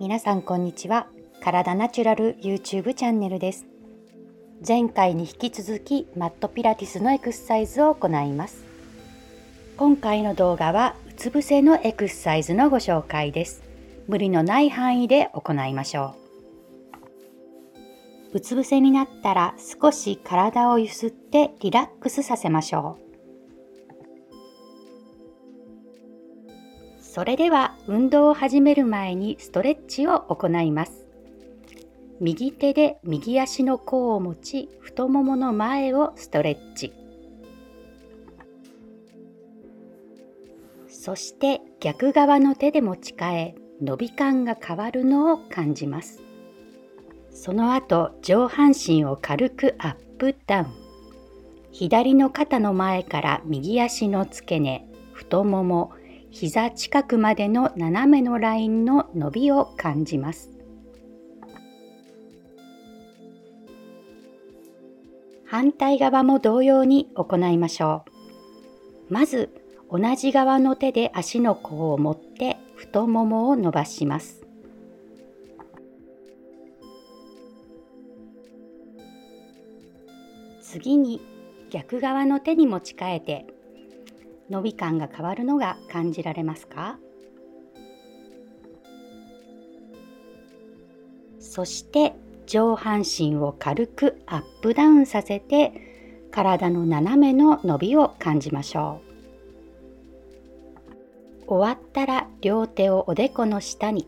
[0.00, 1.08] 皆さんこんにちは。
[1.42, 3.66] 体ナチュラル YouTube チャンネルです。
[4.66, 8.64] 前回に引き続きマットピラティスのエクササイズを行います。
[9.76, 13.64] 今回の動画はうつ伏せのエクササイズのご紹介です。
[14.06, 16.14] 無理のない範囲で行いましょ
[18.32, 18.36] う。
[18.36, 23.07] うつ伏せになったら少し体をゆすってリラックスさせましょう。
[27.18, 31.04] それでは運動を始める前にストレッチを行います。
[32.20, 36.92] 右手で右足の甲を持ち太ももの前をストレッチ。
[40.86, 46.22] そして逆側の手で持ち替え伸び感が変わるのを感じます。
[47.32, 50.66] その後上半身を軽くアップダウン。
[51.72, 55.90] 左の肩の前から右足の付け根、太もも、
[56.30, 60.50] 膝近くまでの斜めのラインの伸びを感じます。
[65.46, 68.04] 反対側も同様に行いましょ
[69.10, 69.14] う。
[69.14, 69.48] まず
[69.90, 74.46] 同じ側の手で足の甲を持って太ももを伸ばします。
[80.60, 81.22] 次に
[81.70, 83.46] 逆側の手に持ち替えて
[84.50, 86.98] 伸び感が変わるのが感じられますか？
[91.38, 92.14] そして
[92.46, 99.00] 上半身を軽くアップダウンさせて体の斜めの伸びを感じましょ
[101.46, 101.48] う。
[101.48, 104.06] 終わったら両手をおでこの下に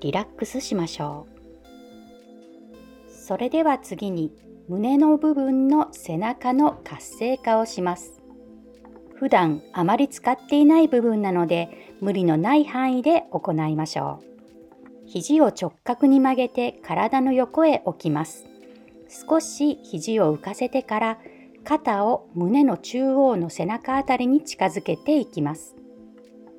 [0.00, 3.12] リラックスしましょう。
[3.12, 4.32] それでは次に
[4.68, 8.17] 胸の部分の背中の活性化をします。
[9.18, 15.08] 普段あまり使っていない部分なので無理のない範囲で行いましょう。
[15.08, 18.46] 肘を直角に曲げて体の横へ置きます。
[19.08, 21.18] 少し肘を浮かせてから
[21.64, 25.74] 肩を胸の中央の背中あたりに近づけていきます。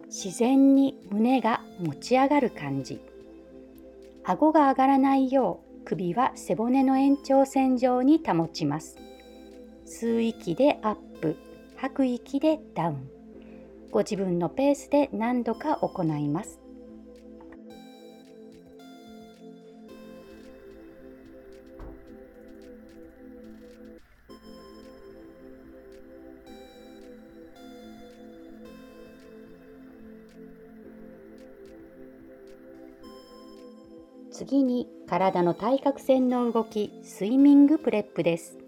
[0.08, 3.00] 自然に胸が持ち上がる感じ。
[4.26, 8.98] 顎が上がらないよう首は背骨の延長線上に保ちます。
[9.86, 11.09] 吸う息でアップ。
[11.82, 13.10] 吐く息でダウン。
[13.90, 16.60] ご自分のペースで何度か行います。
[34.32, 38.59] 次に体の対角線の動きスイミングプレップです。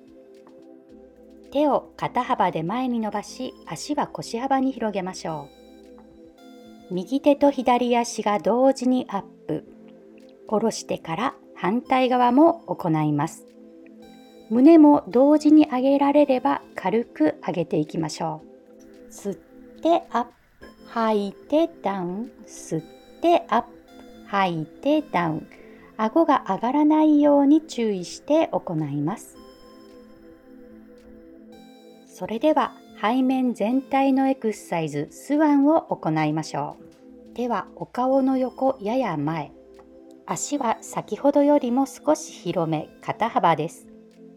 [1.51, 5.49] 手を肩幅で前に伸ばし足は腰幅に広げましょ
[6.89, 6.93] う。
[6.93, 9.65] 右手と左足が同時にアップ。
[10.47, 13.45] 下ろしてから反対側も行います。
[14.49, 18.41] 胸も同時に上げられれば軽く上げていきましょ
[19.07, 19.11] う。
[19.11, 20.31] 吸ってアップ。
[20.87, 22.31] 吐いてダウン。
[22.45, 22.83] 吸っ
[23.21, 23.67] てアップ。
[24.27, 25.47] 吐いてダウン。
[25.95, 29.37] 顎が上がらないように注意して行います。
[32.21, 37.33] それでは背面全体のエクササイズスワンを行いましょう。
[37.33, 39.51] 手はお顔の横やや前。
[40.27, 43.87] 足は先ほどよりも少し広め、肩幅です。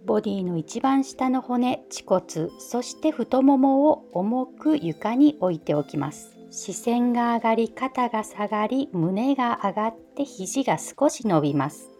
[0.06, 6.38] ボディの一番下の骨、恥骨、そして太ももを重く床に置いておきます。
[6.48, 11.90] 視線が上がり、肩が下がり、胸が上がって肘が少し伸びます。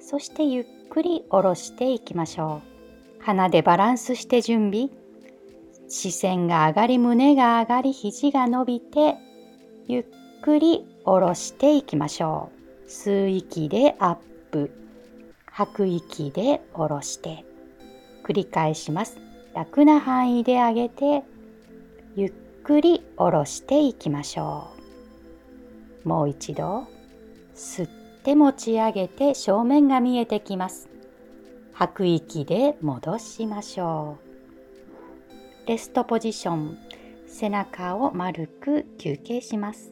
[0.00, 2.71] そしてゆっくり下ろしていきましょう。
[3.24, 4.88] 鼻でバランスして準備。
[5.88, 9.16] 視線が上がり胸が上がり肘が伸びて
[9.86, 10.04] ゆっ
[10.42, 12.50] くり下ろしていきましょ
[12.86, 12.88] う。
[12.88, 14.16] 吸う息でアッ
[14.50, 14.70] プ。
[15.46, 17.44] 吐く息で下ろして。
[18.24, 19.18] 繰り返します。
[19.54, 21.22] 楽な範囲で上げて
[22.16, 22.32] ゆっ
[22.64, 24.68] くり下ろしていきましょ
[26.04, 26.08] う。
[26.08, 26.88] もう一度。
[27.54, 27.88] 吸っ
[28.24, 30.91] て持ち上げて正面が見えてきます。
[31.82, 34.16] 吐く息で戻しましょ
[35.66, 35.68] う。
[35.68, 36.78] レストポジション、
[37.26, 39.90] 背中を丸く休憩します。